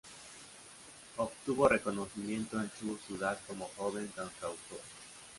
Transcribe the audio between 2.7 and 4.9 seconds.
su ciudad como joven cantautor.